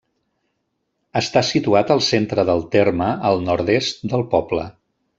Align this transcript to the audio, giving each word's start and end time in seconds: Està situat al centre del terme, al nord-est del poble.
Està 1.21 1.43
situat 1.51 1.93
al 1.97 2.03
centre 2.07 2.47
del 2.51 2.65
terme, 2.79 3.13
al 3.33 3.47
nord-est 3.51 4.07
del 4.15 4.29
poble. 4.37 4.69